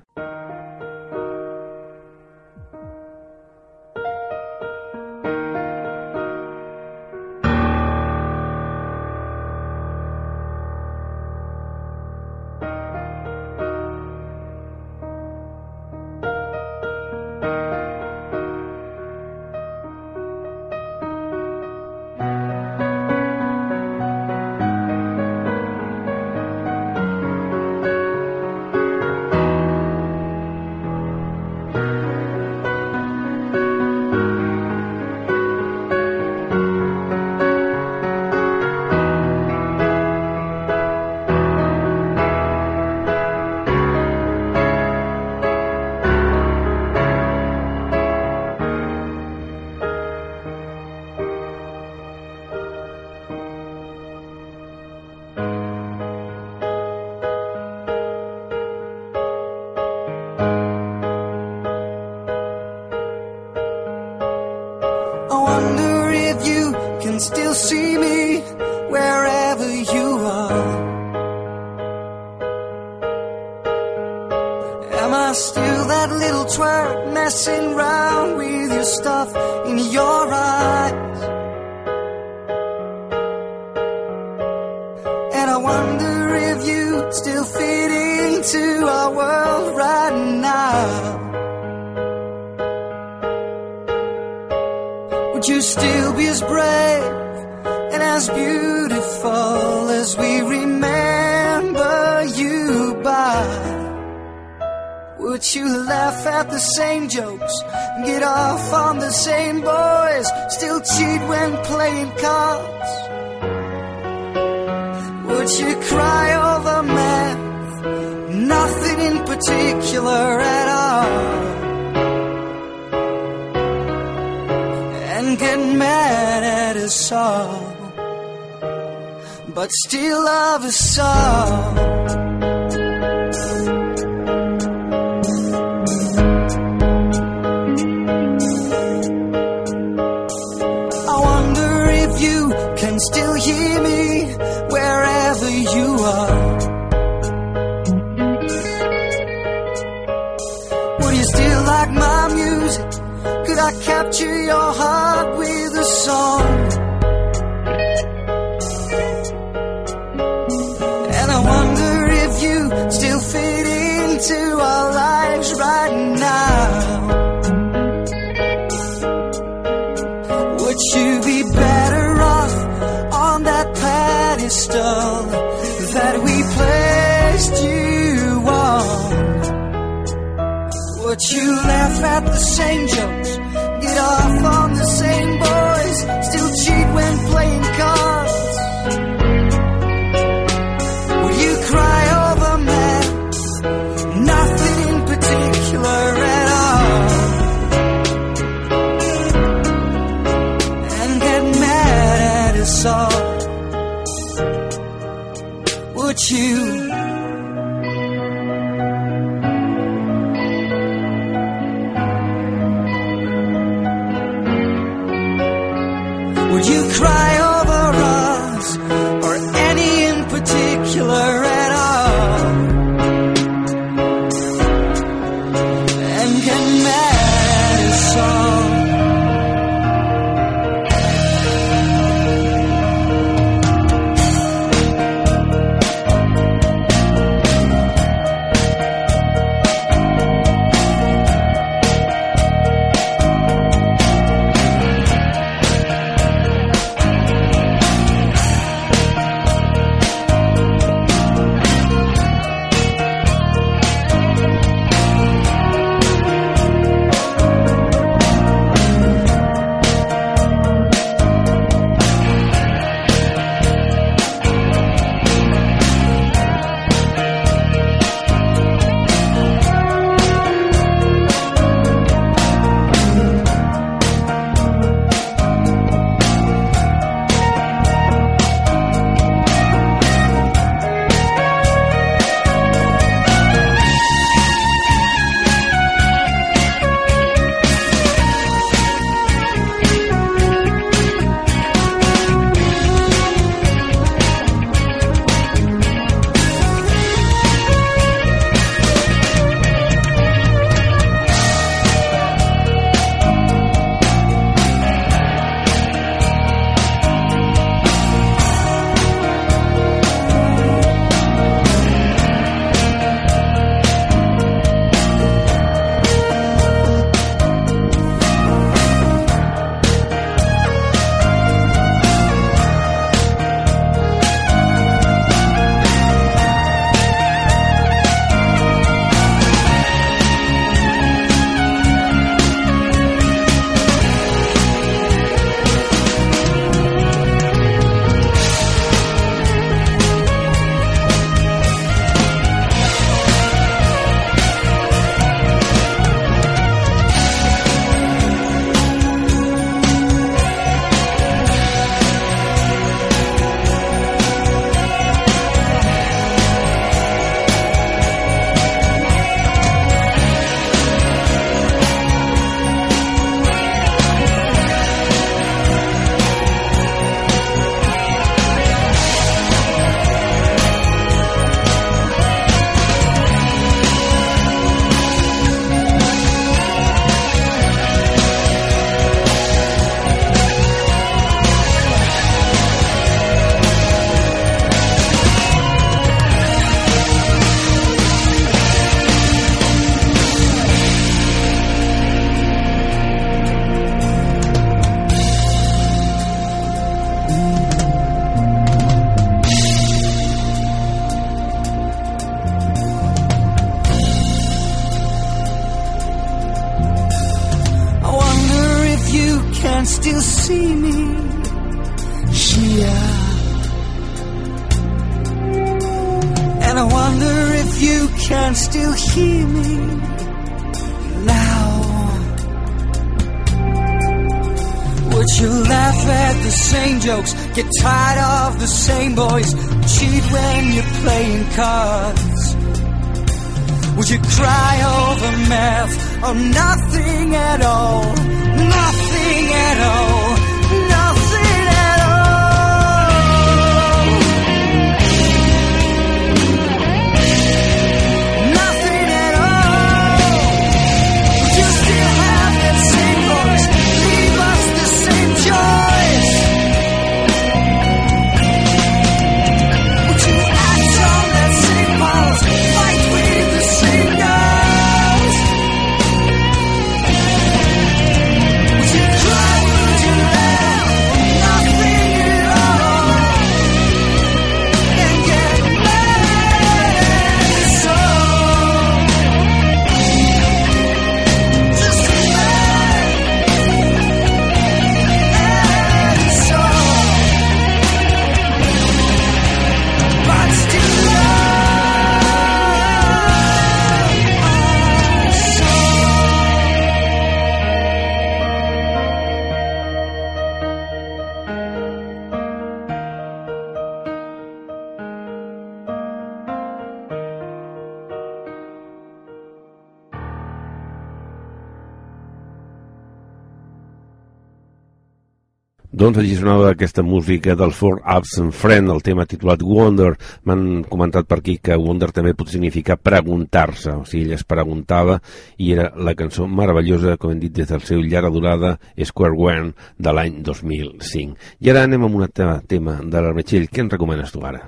Doncs 516.04 516.18
allí 516.20 516.34
sonava 516.36 516.66
aquesta 516.74 517.00
música 517.02 517.54
del 517.56 517.72
Four 517.72 518.02
Absent 518.04 518.50
Friend, 518.52 518.90
el 518.92 519.00
tema 519.00 519.24
titulat 519.24 519.62
Wonder. 519.64 520.10
M'han 520.44 520.82
comentat 520.92 521.30
per 521.30 521.38
aquí 521.38 521.54
que 521.64 521.78
Wonder 521.80 522.10
també 522.12 522.34
pot 522.36 522.50
significar 522.52 522.98
preguntar-se, 523.00 523.94
o 523.96 524.04
sigui, 524.04 524.26
ell 524.26 524.34
es 524.36 524.44
preguntava 524.44 525.16
i 525.64 525.70
era 525.78 525.86
la 525.96 526.12
cançó 526.20 526.44
meravellosa, 526.44 527.16
com 527.16 527.32
hem 527.32 527.40
dit, 527.46 527.54
des 527.56 527.72
del 527.72 527.86
seu 527.88 528.02
llarga 528.04 528.34
durada 528.36 528.74
Square 529.00 529.40
One 529.40 529.72
de 529.96 530.16
l'any 530.18 530.42
2005. 530.44 531.40
I 531.64 531.72
ara 531.72 531.86
anem 531.88 532.04
amb 532.04 532.20
un 532.20 532.28
altre 532.28 532.50
tema 532.68 532.98
de 533.00 533.24
l'Armetxell. 533.24 533.70
Què 533.72 533.86
ens 533.86 533.96
recomanes 533.96 534.36
tu 534.36 534.44
ara? 534.44 534.60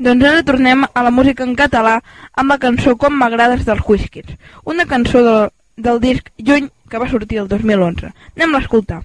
Doncs 0.00 0.24
ara 0.24 0.48
tornem 0.48 0.88
a 0.88 1.04
la 1.04 1.12
música 1.12 1.44
en 1.44 1.52
català 1.52 1.98
amb 2.32 2.56
la 2.56 2.60
cançó 2.64 2.96
Com 2.96 3.20
m'agrades 3.20 3.68
dels 3.68 3.84
Whiskers, 3.84 4.40
una 4.64 4.88
cançó 4.88 5.20
del, 5.20 5.52
del 5.76 6.00
disc 6.00 6.32
Lluny 6.40 6.72
que 6.88 7.04
va 7.04 7.12
sortir 7.12 7.44
el 7.44 7.52
2011. 7.52 8.14
Anem 8.38 8.56
a 8.56 8.64
escoltar. 8.64 9.02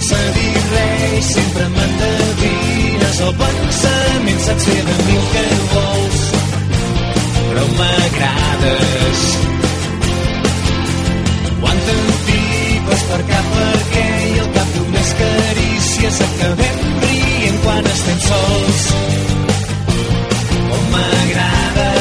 Sense 0.00 0.32
dir 0.34 0.60
res, 0.72 1.28
sempre 1.34 1.64
m'endevines 1.74 3.20
el 3.26 3.32
pensament, 3.40 4.40
saps 4.44 4.66
fer 4.68 4.82
de 4.88 4.96
mi 5.06 5.16
el 5.18 5.26
que 5.32 5.44
vols, 5.72 6.20
però 7.48 7.64
m'agrades. 7.78 9.24
Quan 11.58 11.82
t'empipes 11.88 13.04
per 13.10 13.20
cap 13.32 13.52
perquè 13.56 14.08
i 14.28 14.32
al 14.44 14.50
cap 14.58 14.74
d'unes 14.76 15.14
carícies 15.22 16.22
acabem 16.30 16.82
rient 17.06 17.62
quan 17.66 17.92
estem 17.94 18.26
sols. 18.30 18.90
Com 20.70 20.92
m'agrades. 20.94 21.97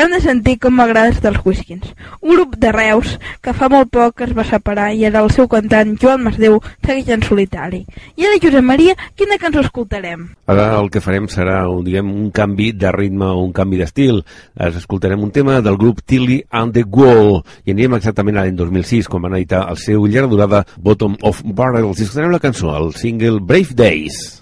Acabem 0.00 0.16
de 0.16 0.24
sentir 0.24 0.54
com 0.56 0.72
m'agrades 0.72 1.18
dels 1.20 1.42
Whiskins, 1.44 1.90
un 2.24 2.30
grup 2.32 2.54
de 2.56 2.70
Reus 2.72 3.18
que 3.44 3.52
fa 3.52 3.66
molt 3.68 3.90
poc 3.92 4.22
es 4.24 4.30
va 4.32 4.46
separar 4.48 4.86
i 4.96 5.04
ara 5.04 5.20
el 5.20 5.28
seu 5.36 5.44
cantant 5.52 5.92
Joan 6.00 6.24
Masdeu 6.24 6.56
segueix 6.86 7.10
en 7.12 7.20
solitari. 7.26 7.82
I 8.16 8.24
ara, 8.24 8.38
Josep 8.40 8.64
Maria, 8.64 8.96
quina 9.12 9.36
cançó 9.36 9.60
escoltarem? 9.60 10.24
Ara 10.48 10.70
el 10.78 10.88
que 10.88 11.04
farem 11.04 11.28
serà 11.28 11.58
diguem, 11.84 12.08
un 12.08 12.32
canvi 12.32 12.72
de 12.72 12.96
ritme 12.96 13.28
o 13.28 13.44
un 13.44 13.52
canvi 13.52 13.82
d'estil. 13.82 14.24
Es 14.56 14.80
escoltarem 14.80 15.20
un 15.20 15.36
tema 15.36 15.60
del 15.60 15.76
grup 15.76 16.00
Tilly 16.00 16.40
and 16.48 16.72
the 16.72 16.88
Wall 16.88 17.42
i 17.66 17.76
anirem 17.76 18.00
exactament 18.00 18.40
a 18.40 18.48
l'any 18.48 18.56
2006 18.56 19.04
quan 19.04 19.28
van 19.28 19.36
editar 19.36 19.66
el 19.68 19.84
seu 19.84 20.08
llarga 20.08 20.32
durada 20.32 20.66
Bottom 20.80 21.20
of 21.20 21.44
Barrels 21.44 22.00
i 22.00 22.08
escoltarem 22.08 22.32
la 22.32 22.46
cançó, 22.48 22.72
el 22.72 22.94
single 22.96 23.44
Brave 23.44 23.76
Days. 23.76 24.40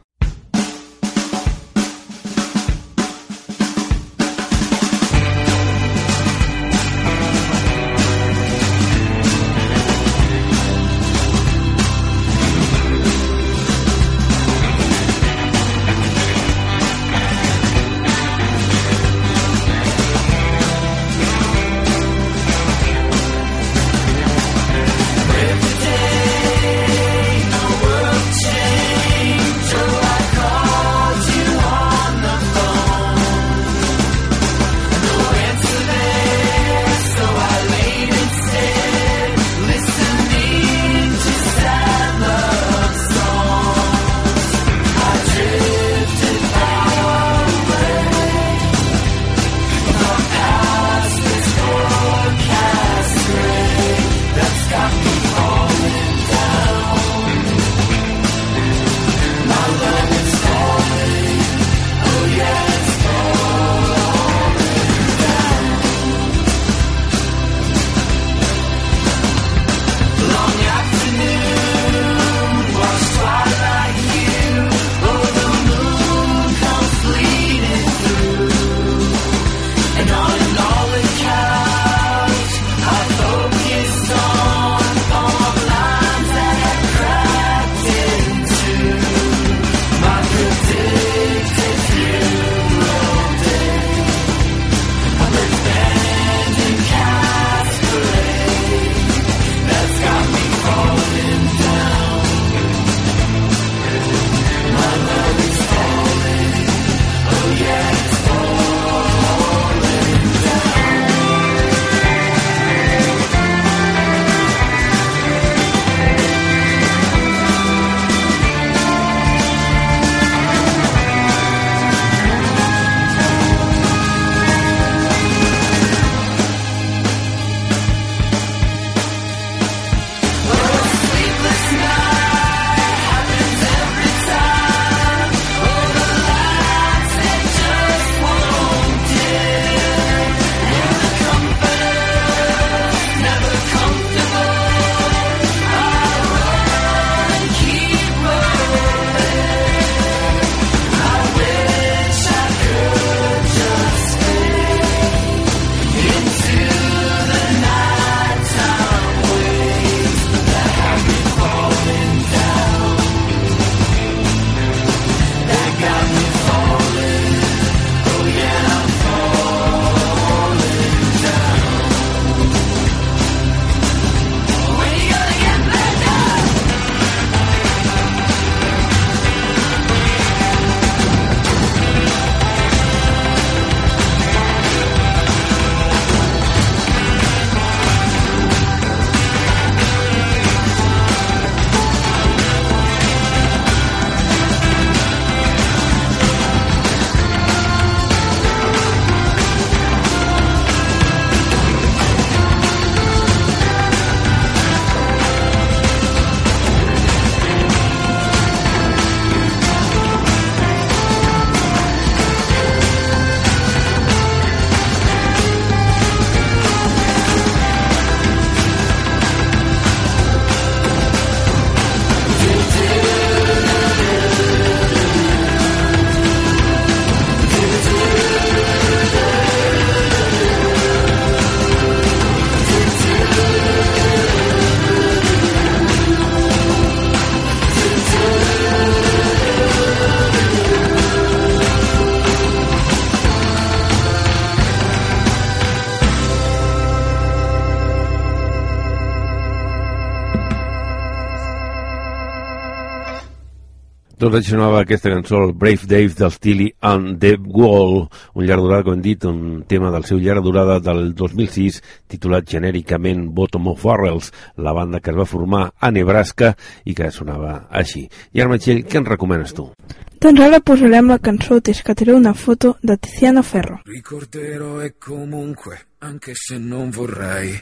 Doncs 254.19 254.35
així 254.35 254.51
sonava 254.51 254.81
aquesta 254.83 255.13
cançó, 255.13 255.39
el 255.47 255.53
Brave 255.55 255.87
Dave 255.87 256.17
del 256.19 256.33
Steely 256.35 256.65
and 256.83 257.21
the 257.23 257.37
Wall, 257.39 258.09
un 258.35 258.49
llarg 258.49 258.65
durada, 258.65 258.83
com 258.83 258.97
hem 258.97 259.05
dit, 259.05 259.23
un 259.31 259.63
tema 259.71 259.93
del 259.95 260.09
seu 260.09 260.19
llarg 260.19 260.43
durada 260.43 260.81
del 260.83 261.13
2006, 261.15 261.79
titulat 262.11 262.51
genèricament 262.51 263.29
Bottom 263.37 263.71
of 263.71 263.87
Barrels, 263.87 264.33
la 264.59 264.75
banda 264.75 264.99
que 264.99 265.15
es 265.15 265.21
va 265.21 265.29
formar 265.37 265.63
a 265.79 265.93
Nebraska 265.95 266.57
i 266.83 266.99
que 266.99 267.13
sonava 267.15 267.69
així. 267.71 268.09
I 268.35 268.43
ara, 268.43 268.51
Meritxell, 268.51 268.83
què 268.91 268.99
ens 268.99 269.15
recomanes 269.15 269.55
tu? 269.55 269.71
Doncs 270.19 270.47
ara 270.51 270.59
posarem 270.67 271.15
la 271.15 271.23
cançó 271.23 271.63
T'escateré 271.63 272.19
una 272.19 272.35
foto 272.35 272.75
de 272.83 272.99
Tiziano 272.99 273.47
Ferro. 273.47 273.85
Ricorderò 273.87 274.81
e 274.83 274.97
comunque, 274.99 275.79
anche 276.03 276.35
se 276.35 276.59
non 276.59 276.91
vorrei, 276.91 277.55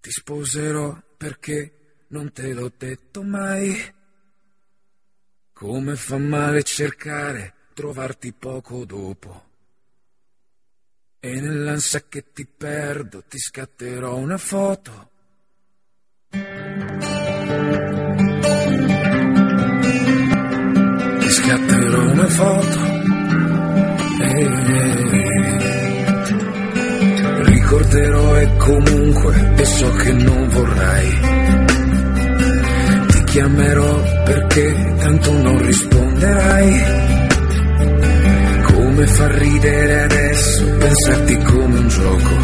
ti 0.00 0.10
sposerò 0.10 0.96
perché 1.18 2.06
non 2.08 2.32
te 2.32 2.54
l'ho 2.54 2.72
detto 2.72 3.22
mai. 3.22 4.00
Come 5.62 5.94
fa 5.94 6.18
male 6.18 6.64
cercare, 6.64 7.54
trovarti 7.72 8.32
poco 8.32 8.84
dopo. 8.84 9.44
E 11.20 11.40
nell'ansia 11.40 12.02
che 12.08 12.32
ti 12.32 12.44
perdo 12.44 13.22
ti 13.28 13.38
scatterò 13.38 14.16
una 14.16 14.38
foto. 14.38 15.10
Ti 21.20 21.30
scatterò 21.30 22.10
una 22.10 22.26
foto. 22.26 22.80
Eh, 24.20 24.48
Ricorderò 27.44 28.36
e 28.36 28.56
comunque 28.56 29.54
e 29.54 29.64
so 29.64 29.92
che 29.92 30.12
non 30.12 30.48
vorrai. 30.48 31.71
Chiamerò 33.32 34.02
perché 34.24 34.94
tanto 34.98 35.32
non 35.32 35.64
risponderai. 35.64 36.82
Come 38.74 39.06
fa 39.06 39.38
ridere 39.38 40.02
adesso 40.02 40.66
pensarti 40.76 41.38
come 41.38 41.78
un 41.78 41.88
gioco. 41.88 42.36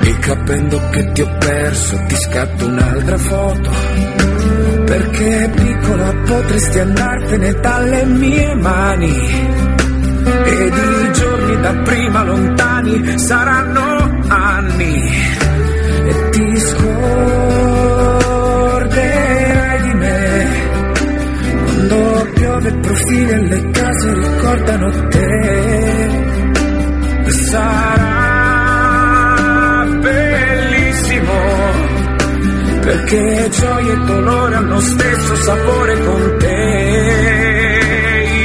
E 0.00 0.18
capendo 0.18 0.88
che 0.90 1.12
ti 1.12 1.20
ho 1.20 1.36
perso 1.38 1.96
ti 2.08 2.16
scatto 2.16 2.66
un'altra 2.66 3.16
foto. 3.16 3.70
Perché 4.86 5.50
piccola 5.54 6.12
potresti 6.26 6.78
andartene 6.80 7.52
dalle 7.60 8.04
mie 8.06 8.54
mani. 8.56 9.14
Ed 10.46 10.74
i 10.74 11.12
giorni 11.12 11.60
da 11.60 11.72
prima 11.84 12.24
lontani 12.24 13.18
saranno 13.20 14.18
anni. 14.26 15.12
E 16.06 16.28
ti 16.30 16.58
scorderai 16.58 17.45
Piove 22.58 22.72
profili 22.78 23.28
e 23.28 23.36
le 23.48 23.70
case 23.70 24.14
ricordano 24.14 25.08
te. 25.08 26.10
Sarà 27.50 28.54
bellissimo 30.00 31.34
perché 32.80 33.48
gioia 33.50 33.92
e 33.92 33.96
dolore 34.06 34.54
hanno 34.54 34.80
stesso 34.80 35.34
sapore 35.36 36.02
con 36.02 36.36
te. 36.38 36.56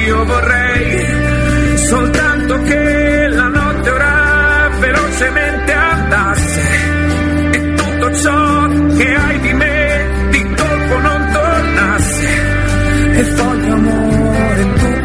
Io 0.07 0.25
vorrei 0.25 1.77
soltanto 1.77 2.61
che 2.63 3.27
la 3.29 3.47
notte 3.47 3.89
ora 3.91 4.69
velocemente 4.77 5.71
andasse 5.71 6.61
e 7.53 7.73
tutto 7.75 8.13
ciò 8.15 8.60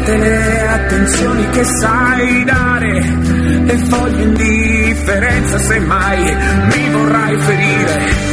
tutte 0.07 0.17
le 0.19 0.67
attenzioni 0.67 1.49
che 1.49 1.63
sai 1.65 2.43
dare 2.45 2.97
e 2.97 3.75
voglio 3.89 4.23
indifferenza 4.23 5.57
se 5.57 5.79
mai 5.79 6.23
mi 6.23 6.89
vorrai 6.91 7.37
ferire. 7.37 8.25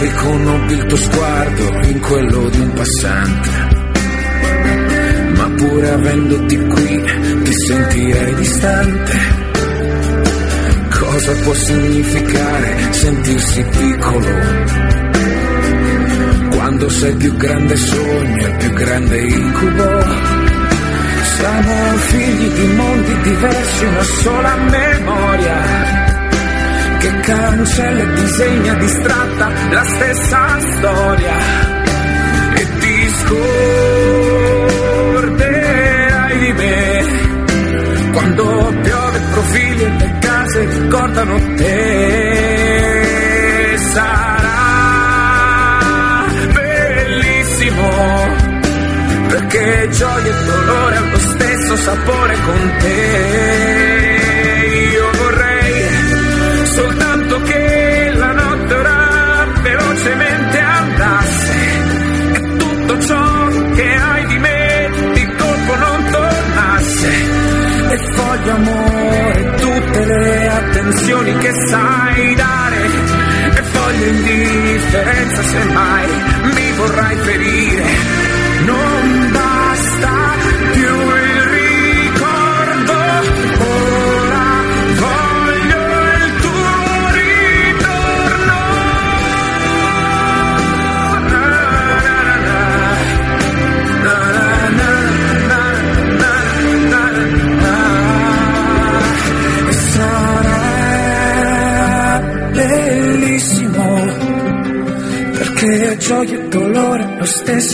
Riconobbi 0.00 0.72
il 0.74 0.84
tuo 0.84 0.96
sguardo 0.96 1.88
in 1.88 2.00
quello 2.00 2.48
di 2.50 2.60
un 2.60 2.72
passante. 2.74 3.50
Ma 5.34 5.50
pure 5.56 5.90
avendoti 5.90 6.56
qui 6.58 7.02
ti 7.42 7.52
sentirei 7.52 8.34
distante. 8.34 9.43
Cosa 11.14 11.32
può 11.42 11.54
significare 11.54 12.92
sentirsi 12.92 13.62
piccolo? 13.62 14.26
Quando 16.50 16.88
sei 16.88 17.10
il 17.10 17.16
più 17.18 17.36
grande 17.36 17.76
sogno, 17.76 18.46
il 18.48 18.56
più 18.56 18.72
grande 18.72 19.20
incubo. 19.20 20.02
Siamo 21.36 21.96
figli 21.98 22.48
di 22.48 22.66
mondi 22.74 23.20
diversi, 23.20 23.84
una 23.84 24.02
sola 24.02 24.56
memoria 24.56 25.62
che 26.98 27.20
cancella 27.20 28.02
e 28.02 28.12
disegna 28.14 28.74
distratta 28.74 29.52
la 29.70 29.84
stessa 29.84 30.58
storia 30.72 31.38
e 32.56 32.66
ti 32.80 33.08
scorderai 35.22 36.38
di 36.40 36.52
me 36.54 37.04
quando 38.10 38.74
piove 38.82 39.20
profili 39.30 39.82
e 39.84 39.88
le 39.90 40.18
ricordano 40.60 41.36
te 41.56 42.54
sarà 43.92 44.64
bellissimo 46.52 47.88
perché 49.28 49.88
gioia 49.90 50.30
e 50.30 50.44
dolore 50.44 50.96
hanno 50.96 51.10
lo 51.10 51.18
stesso 51.18 51.76
sapore 51.76 52.36
con 52.44 52.72
te. 52.78 54.18
Io 54.92 55.10
vorrei 55.18 55.88
soltanto 56.66 57.42
che 57.42 58.12
la 58.14 58.32
notte 58.32 58.74
ora 58.74 59.46
velocemente 59.62 60.33
in 75.56 75.83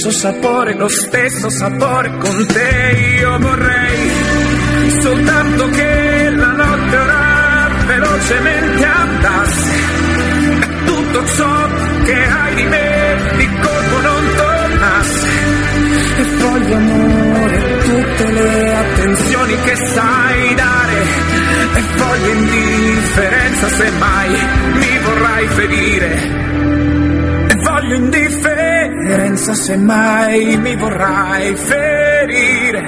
stesso 0.01 0.19
sapore, 0.19 0.75
lo 0.77 0.89
stesso 0.89 1.51
sapore 1.51 2.11
con 2.17 2.47
te. 2.47 3.19
Io 3.21 3.39
vorrei 3.39 4.11
soltanto 4.99 5.69
che 5.69 6.31
la 6.31 6.53
notte 6.53 6.97
ora 6.97 7.69
velocemente 7.85 8.85
andasse. 8.85 9.73
E 10.61 10.85
tutto 10.87 11.27
ciò 11.27 11.69
che 12.05 12.15
hai 12.15 12.55
di 12.55 12.63
me 12.63 13.17
di 13.37 13.49
colpo 13.61 14.01
non 14.01 14.35
tornasse. 14.37 15.29
E 16.17 16.25
voglio 16.39 16.77
amore 16.77 17.79
tutte 17.81 18.33
le 18.33 18.77
attenzioni 18.77 19.55
che 19.65 19.77
sai 19.77 20.55
dare. 20.55 21.03
E 21.75 21.83
voglio 21.97 22.33
indifferenza 22.33 23.69
se 23.69 23.91
mai 23.99 24.31
mi 24.73 24.99
vorrai 25.03 25.47
ferire. 25.49 26.09
E 27.49 27.55
voglio 27.57 27.95
indifferenza 27.97 28.60
se 29.37 29.77
mai 29.77 30.57
mi 30.57 30.77
vorrai 30.77 31.55
ferire. 31.57 32.83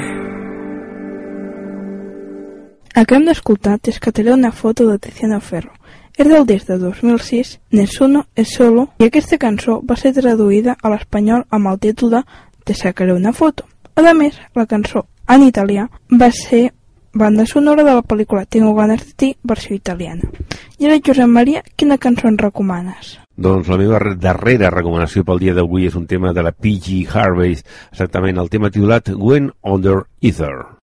Acabem 2.95 3.25
d'escoltar 3.27 3.79
T'escataré 3.79 4.33
una 4.33 4.53
foto 4.53 4.87
de 4.87 4.99
Tiziano 4.99 5.41
Ferro. 5.41 5.73
És 6.17 6.29
del 6.29 6.45
disc 6.47 6.67
de 6.67 6.77
2006, 6.79 7.59
Nessuno 7.73 8.27
es 8.35 8.53
solo, 8.55 8.89
i 8.99 9.07
aquesta 9.07 9.39
cançó 9.39 9.81
va 9.83 9.97
ser 9.97 10.13
traduïda 10.13 10.77
a 10.83 10.93
l'espanyol 10.93 11.47
amb 11.51 11.73
el 11.73 11.81
títol 11.81 12.11
de 12.11 12.23
Te 12.65 12.75
sacaré 12.75 13.13
una 13.13 13.33
foto. 13.33 13.65
A 13.97 14.15
més, 14.15 14.39
la 14.55 14.67
cançó 14.67 15.07
en 15.29 15.43
italià, 15.43 15.89
va 16.13 16.31
ser 16.31 16.73
banda 17.15 17.47
sonora 17.47 17.83
de 17.83 17.95
la 17.95 18.03
pel·lícula 18.03 18.47
Tengo 18.47 18.75
ganas 18.75 19.07
de 19.07 19.13
ti, 19.17 19.37
versió 19.43 19.75
italiana. 19.75 20.31
I 20.79 20.87
ara, 20.87 21.01
Josep 21.01 21.27
Maria, 21.27 21.63
quina 21.77 21.99
cançó 21.99 22.29
ens 22.29 22.41
recomanes? 22.41 23.22
Doncs 23.37 23.69
la 23.73 23.79
meva 23.81 23.99
re- 24.03 24.15
darrera 24.21 24.71
recomanació 24.71 25.25
pel 25.25 25.41
dia 25.41 25.55
d'avui 25.57 25.87
és 25.89 25.97
un 25.97 26.07
tema 26.07 26.33
de 26.37 26.43
la 26.45 26.53
P.G. 26.53 27.07
Harvey, 27.09 27.57
exactament 27.91 28.39
el 28.39 28.51
tema 28.53 28.71
titulat 28.71 29.09
When 29.17 29.53
Under 29.63 30.03
Ether. 30.21 30.82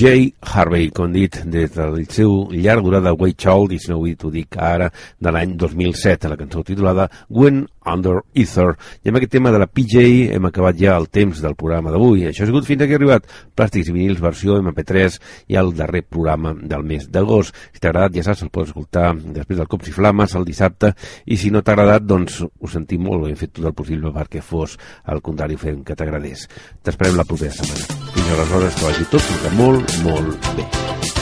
P.J. 0.00 0.32
Harvey, 0.40 0.88
com 0.96 1.12
dit, 1.12 1.34
des 1.52 1.74
del 1.74 2.06
seu 2.08 2.30
llarg 2.54 2.86
durada 2.86 3.12
Way 3.12 3.34
Child, 3.36 3.74
i 3.76 3.80
si 3.82 3.90
no 3.92 3.98
ho 4.00 4.30
dic 4.32 4.56
ara, 4.56 4.86
de 5.20 5.32
l'any 5.36 5.52
2007, 5.60 6.30
la 6.32 6.38
cançó 6.40 6.62
titulada 6.64 7.10
When 7.28 7.66
Under 7.86 8.20
Ether. 8.34 8.74
I 9.04 9.10
amb 9.10 9.20
aquest 9.20 9.32
tema 9.32 9.52
de 9.52 9.60
la 9.62 9.68
PJ 9.68 10.34
hem 10.34 10.48
acabat 10.48 10.78
ja 10.80 10.96
el 10.98 11.08
temps 11.12 11.40
del 11.42 11.56
programa 11.58 11.92
d'avui. 11.92 12.26
Això 12.28 12.44
ha 12.44 12.50
sigut 12.50 12.68
fins 12.68 12.84
aquí 12.84 12.96
arribat 12.96 13.28
Plàstics 13.56 13.90
i 13.90 13.94
vinils, 13.94 14.20
versió 14.22 14.58
MP3 14.60 15.18
i 15.52 15.58
el 15.60 15.72
darrer 15.76 16.02
programa 16.04 16.54
del 16.54 16.84
mes 16.86 17.08
d'agost. 17.10 17.56
Si 17.72 17.80
t'ha 17.80 17.92
agradat, 17.92 18.16
ja 18.18 18.26
saps, 18.26 18.44
el 18.44 18.52
pots 18.52 18.70
escoltar 18.70 19.14
després 19.20 19.60
del 19.60 19.70
Cops 19.70 19.90
i 19.90 19.96
Flames 19.96 20.36
el 20.36 20.48
dissabte 20.48 20.92
i 21.26 21.38
si 21.40 21.50
no 21.50 21.62
t'ha 21.62 21.76
agradat, 21.76 22.04
doncs 22.04 22.42
ho 22.44 22.72
sentim 22.72 23.06
molt, 23.08 23.28
hem 23.28 23.38
fet 23.40 23.56
tot 23.56 23.70
el 23.70 23.76
possible 23.76 24.12
perquè 24.14 24.44
fos 24.44 24.76
al 25.04 25.22
contrari 25.24 25.56
fent 25.60 25.84
que 25.86 25.96
t'agradés. 25.96 26.46
T'esperem 26.84 27.16
la 27.18 27.28
propera 27.28 27.54
setmana. 27.56 28.12
Fins 28.14 28.36
aleshores, 28.36 28.76
que 28.76 28.86
vagi 28.90 29.10
tot, 29.14 29.34
que 29.42 29.56
molt, 29.56 29.98
molt 30.04 30.54
bé. 30.58 31.19